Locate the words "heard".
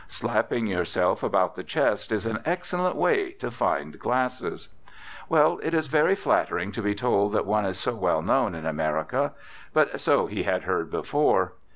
10.63-10.89